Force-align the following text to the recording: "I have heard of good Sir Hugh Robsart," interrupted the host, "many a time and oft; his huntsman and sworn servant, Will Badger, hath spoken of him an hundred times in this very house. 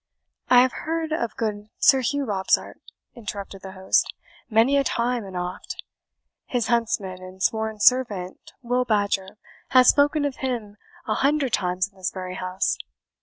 "I 0.49 0.61
have 0.63 0.71
heard 0.73 1.11
of 1.11 1.35
good 1.37 1.69
Sir 1.77 1.99
Hugh 2.01 2.25
Robsart," 2.25 2.81
interrupted 3.13 3.61
the 3.61 3.73
host, 3.73 4.11
"many 4.49 4.75
a 4.75 4.83
time 4.83 5.23
and 5.25 5.37
oft; 5.37 5.83
his 6.47 6.69
huntsman 6.69 7.21
and 7.21 7.43
sworn 7.43 7.79
servant, 7.79 8.53
Will 8.63 8.83
Badger, 8.83 9.37
hath 9.67 9.85
spoken 9.85 10.25
of 10.25 10.37
him 10.37 10.77
an 11.05 11.15
hundred 11.17 11.53
times 11.53 11.87
in 11.87 11.97
this 11.99 12.09
very 12.11 12.33
house. 12.33 12.79